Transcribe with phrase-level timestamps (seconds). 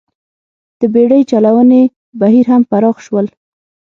[0.79, 1.81] د بېړۍ چلونې
[2.19, 3.27] بهیر هم پراخ شول.